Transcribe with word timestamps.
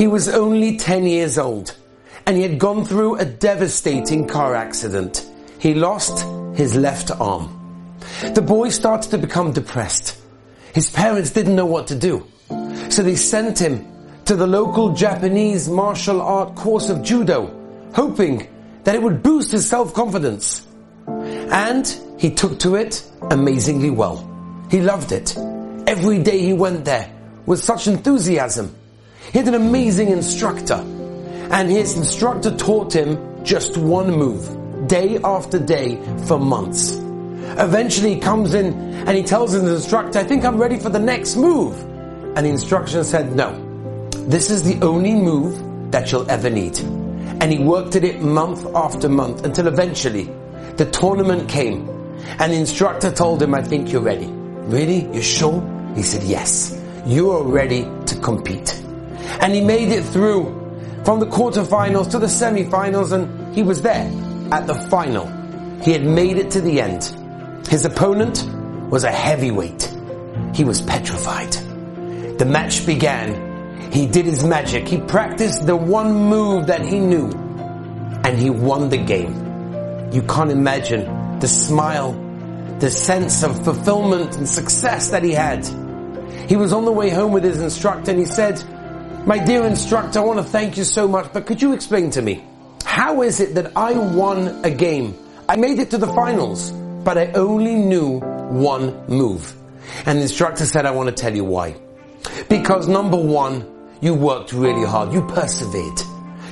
He 0.00 0.06
was 0.06 0.30
only 0.30 0.78
10 0.78 1.06
years 1.06 1.36
old 1.36 1.76
and 2.26 2.34
he 2.34 2.42
had 2.42 2.58
gone 2.58 2.86
through 2.86 3.16
a 3.16 3.26
devastating 3.26 4.26
car 4.26 4.54
accident. 4.54 5.28
He 5.58 5.74
lost 5.74 6.26
his 6.56 6.74
left 6.74 7.10
arm. 7.10 7.92
The 8.32 8.40
boy 8.40 8.70
started 8.70 9.10
to 9.10 9.18
become 9.18 9.52
depressed. 9.52 10.18
His 10.72 10.88
parents 10.88 11.32
didn't 11.32 11.54
know 11.54 11.66
what 11.66 11.88
to 11.88 11.94
do. 11.94 12.26
So 12.88 13.02
they 13.02 13.14
sent 13.14 13.58
him 13.58 13.86
to 14.24 14.36
the 14.36 14.46
local 14.46 14.94
Japanese 14.94 15.68
martial 15.68 16.22
art 16.22 16.54
course 16.54 16.88
of 16.88 17.02
judo, 17.02 17.54
hoping 17.94 18.48
that 18.84 18.94
it 18.94 19.02
would 19.02 19.22
boost 19.22 19.52
his 19.52 19.68
self-confidence. 19.68 20.66
And 21.06 21.86
he 22.16 22.30
took 22.30 22.58
to 22.60 22.76
it 22.76 23.04
amazingly 23.30 23.90
well. 23.90 24.26
He 24.70 24.80
loved 24.80 25.12
it. 25.12 25.36
Every 25.86 26.22
day 26.22 26.40
he 26.40 26.54
went 26.54 26.86
there 26.86 27.12
with 27.44 27.62
such 27.62 27.86
enthusiasm. 27.86 28.74
He 29.32 29.38
had 29.38 29.48
an 29.48 29.54
amazing 29.54 30.08
instructor 30.08 30.84
and 31.50 31.68
his 31.68 31.96
instructor 31.96 32.56
taught 32.56 32.94
him 32.94 33.44
just 33.44 33.76
one 33.76 34.10
move, 34.10 34.88
day 34.88 35.18
after 35.24 35.58
day 35.58 36.00
for 36.26 36.38
months. 36.38 36.92
Eventually 37.58 38.14
he 38.14 38.20
comes 38.20 38.54
in 38.54 38.72
and 38.72 39.10
he 39.10 39.22
tells 39.22 39.52
his 39.52 39.62
instructor, 39.64 40.18
I 40.18 40.24
think 40.24 40.44
I'm 40.44 40.58
ready 40.58 40.78
for 40.78 40.90
the 40.90 40.98
next 40.98 41.36
move. 41.36 41.78
And 42.36 42.46
the 42.46 42.50
instructor 42.50 43.02
said, 43.02 43.34
no, 43.34 44.08
this 44.28 44.50
is 44.50 44.62
the 44.62 44.84
only 44.84 45.14
move 45.14 45.90
that 45.90 46.12
you'll 46.12 46.30
ever 46.30 46.48
need. 46.48 46.78
And 46.78 47.50
he 47.50 47.58
worked 47.58 47.96
at 47.96 48.04
it 48.04 48.20
month 48.20 48.64
after 48.74 49.08
month 49.08 49.44
until 49.44 49.66
eventually 49.66 50.30
the 50.76 50.88
tournament 50.90 51.48
came 51.48 51.88
and 52.38 52.52
the 52.52 52.56
instructor 52.56 53.10
told 53.10 53.42
him, 53.42 53.54
I 53.54 53.62
think 53.62 53.90
you're 53.90 54.02
ready. 54.02 54.26
Really? 54.26 55.06
You're 55.12 55.22
sure? 55.22 55.92
He 55.96 56.02
said, 56.02 56.22
yes. 56.22 56.80
You 57.06 57.32
are 57.32 57.42
ready 57.42 57.82
to 58.06 58.20
compete. 58.20 58.80
And 59.40 59.54
he 59.54 59.60
made 59.60 59.88
it 59.88 60.04
through 60.04 60.44
from 61.04 61.20
the 61.20 61.26
quarterfinals 61.26 62.10
to 62.10 62.18
the 62.18 62.26
semifinals 62.26 63.12
and 63.12 63.54
he 63.54 63.62
was 63.62 63.82
there 63.82 64.10
at 64.52 64.66
the 64.66 64.74
final. 64.74 65.26
He 65.82 65.92
had 65.92 66.04
made 66.04 66.36
it 66.36 66.50
to 66.52 66.60
the 66.60 66.80
end. 66.80 67.04
His 67.68 67.84
opponent 67.84 68.44
was 68.90 69.04
a 69.04 69.10
heavyweight. 69.10 69.96
He 70.54 70.64
was 70.64 70.82
petrified. 70.82 71.52
The 72.38 72.44
match 72.44 72.84
began. 72.84 73.90
He 73.92 74.06
did 74.06 74.26
his 74.26 74.44
magic. 74.44 74.88
He 74.88 74.98
practiced 74.98 75.66
the 75.66 75.76
one 75.76 76.12
move 76.12 76.66
that 76.66 76.84
he 76.84 76.98
knew 76.98 77.30
and 78.24 78.38
he 78.38 78.50
won 78.50 78.88
the 78.88 78.98
game. 78.98 80.10
You 80.12 80.22
can't 80.22 80.50
imagine 80.50 81.38
the 81.38 81.48
smile, 81.48 82.12
the 82.78 82.90
sense 82.90 83.42
of 83.42 83.64
fulfillment 83.64 84.36
and 84.36 84.48
success 84.48 85.10
that 85.10 85.22
he 85.22 85.32
had. 85.32 85.66
He 86.48 86.56
was 86.56 86.72
on 86.72 86.84
the 86.84 86.92
way 86.92 87.10
home 87.10 87.32
with 87.32 87.44
his 87.44 87.60
instructor 87.60 88.10
and 88.10 88.20
he 88.20 88.26
said, 88.26 88.62
my 89.26 89.38
dear 89.38 89.64
instructor, 89.64 90.18
I 90.18 90.22
want 90.22 90.38
to 90.38 90.44
thank 90.44 90.76
you 90.76 90.84
so 90.84 91.06
much, 91.06 91.32
but 91.32 91.46
could 91.46 91.60
you 91.60 91.72
explain 91.72 92.10
to 92.12 92.22
me, 92.22 92.44
how 92.84 93.22
is 93.22 93.40
it 93.40 93.54
that 93.54 93.76
I 93.76 93.92
won 93.92 94.64
a 94.64 94.70
game? 94.70 95.16
I 95.48 95.56
made 95.56 95.78
it 95.78 95.90
to 95.90 95.98
the 95.98 96.06
finals, 96.06 96.70
but 97.04 97.18
I 97.18 97.32
only 97.32 97.74
knew 97.74 98.20
one 98.20 99.06
move. 99.06 99.54
And 100.06 100.18
the 100.18 100.22
instructor 100.22 100.64
said, 100.64 100.86
I 100.86 100.92
want 100.92 101.08
to 101.08 101.14
tell 101.14 101.34
you 101.34 101.44
why. 101.44 101.76
Because 102.48 102.88
number 102.88 103.16
one, 103.16 103.66
you 104.00 104.14
worked 104.14 104.52
really 104.52 104.86
hard. 104.86 105.12
You 105.12 105.22
persevered. 105.22 106.00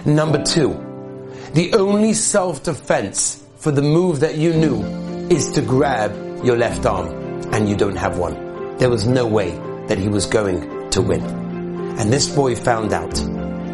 Number 0.04 0.42
two, 0.42 0.74
the 1.54 1.72
only 1.74 2.12
self-defense 2.12 3.42
for 3.56 3.70
the 3.70 3.82
move 3.82 4.20
that 4.20 4.36
you 4.36 4.52
knew 4.52 4.82
is 5.30 5.50
to 5.52 5.62
grab 5.62 6.12
your 6.44 6.56
left 6.56 6.86
arm 6.86 7.08
and 7.52 7.68
you 7.68 7.76
don't 7.76 7.96
have 7.96 8.18
one. 8.18 8.76
There 8.76 8.90
was 8.90 9.06
no 9.06 9.26
way 9.26 9.50
that 9.86 9.98
he 9.98 10.08
was 10.08 10.26
going 10.26 10.90
to 10.90 11.02
win. 11.02 11.47
And 11.98 12.12
this 12.12 12.28
boy 12.28 12.54
found 12.54 12.92
out 12.92 13.14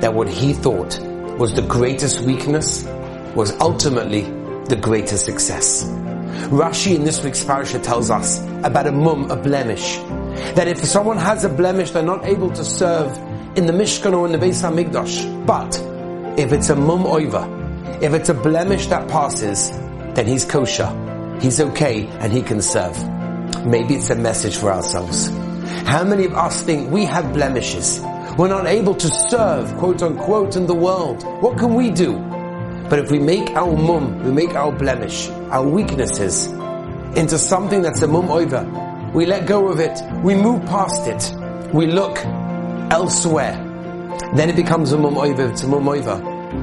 that 0.00 0.14
what 0.14 0.28
he 0.28 0.54
thought 0.54 0.99
was 1.38 1.54
the 1.54 1.62
greatest 1.62 2.21
weakness 2.21 2.84
was 3.34 3.53
ultimately 3.60 4.22
the 4.69 4.78
greatest 4.81 5.26
success. 5.26 5.84
Rashi 6.49 6.97
in 6.97 7.04
this 7.04 7.22
week's 7.22 7.44
parasha 7.44 7.78
tells 7.78 8.10
us 8.10 8.43
about 8.65 8.87
a 8.87 8.93
mum, 8.93 9.31
a 9.31 9.37
blemish. 9.37 9.99
That 10.56 10.69
if 10.69 10.82
someone 10.84 11.19
has 11.19 11.44
a 11.44 11.49
blemish, 11.49 11.91
they're 11.91 12.03
not 12.03 12.25
able 12.25 12.50
to 12.53 12.65
serve 12.65 13.16
in 13.56 13.66
the 13.66 13.72
Mishkan 13.72 14.15
or 14.15 14.26
in 14.26 14.32
the 14.32 14.38
Beis 14.38 14.62
HaMikdash. 14.62 15.47
But 15.47 15.76
if 16.38 16.53
it's 16.53 16.70
a 16.70 16.76
mum 16.76 17.04
oiva, 17.04 18.03
if 18.03 18.15
it's 18.15 18.31
a 18.31 18.34
blemish 18.34 18.87
that 18.87 19.06
passes, 19.09 19.70
then 20.15 20.26
he's 20.26 20.44
kosher. 20.44 20.88
He's 21.41 21.60
okay 21.60 22.06
and 22.20 22.32
he 22.32 22.41
can 22.41 22.62
serve. 22.62 22.97
Maybe 23.66 23.97
it's 23.97 24.10
a 24.10 24.16
message 24.16 24.56
for 24.56 24.72
ourselves. 24.72 25.28
How 25.87 26.04
many 26.04 26.25
of 26.25 26.34
us 26.34 26.62
think 26.62 26.91
we 26.91 27.04
have 27.04 27.32
blemishes? 27.32 28.00
We're 28.37 28.49
not 28.49 28.67
able 28.67 28.95
to 28.97 29.09
serve, 29.29 29.77
quote 29.77 30.03
unquote, 30.03 30.57
in 30.57 30.67
the 30.67 30.75
world. 30.75 31.23
What 31.43 31.59
can 31.59 31.75
we 31.75 31.91
do? 31.91 32.19
But 32.89 32.99
if 32.99 33.11
we 33.11 33.19
make 33.19 33.51
our 33.51 33.77
mum, 33.77 34.25
we 34.25 34.33
make 34.33 34.55
our 34.55 34.73
blemish, 34.73 35.29
our 35.29 35.67
weaknesses, 35.67 36.47
into 37.17 37.39
something 37.39 37.81
that's 37.81 38.03
a 38.03 38.09
mum 38.09 38.31
over, 38.31 38.65
we 39.15 39.25
let 39.25 39.47
go 39.47 39.69
of 39.69 39.79
it, 39.79 40.01
we 40.23 40.35
move 40.35 40.65
past 40.67 41.07
it, 41.07 41.33
we 41.73 41.87
look 41.87 42.19
elsewhere, 42.91 43.55
then 44.35 44.51
it 44.51 44.56
becomes 44.56 44.93
a 44.93 44.99
mum 44.99 45.17
over, 45.17 45.49
it's 45.49 45.62
a 45.62 45.69
mum 45.69 45.89
over, 45.89 46.17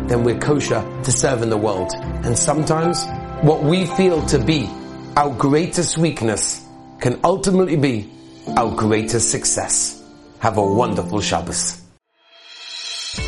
then 0.07 0.23
we're 0.23 0.39
kosher 0.39 0.81
to 1.03 1.11
serve 1.11 1.41
in 1.41 1.49
the 1.49 1.57
world. 1.57 1.91
And 2.25 2.37
sometimes 2.37 3.05
what 3.41 3.63
we 3.63 3.85
feel 3.85 4.25
to 4.27 4.39
be 4.39 4.69
our 5.15 5.33
greatest 5.33 5.97
weakness 5.97 6.65
can 6.99 7.19
ultimately 7.23 7.77
be 7.77 8.11
our 8.57 8.75
greatest 8.75 9.31
success. 9.31 10.00
Have 10.41 10.57
a 10.57 10.65
wonderful 10.65 11.21
Shabbos. 11.21 11.79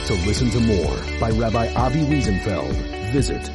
To 0.08 0.14
listen 0.26 0.50
to 0.50 0.60
more 0.60 0.98
by 1.20 1.30
Rabbi 1.30 1.72
Avi 1.76 2.00
Wiesenfeld, 2.06 2.74
visit 3.12 3.52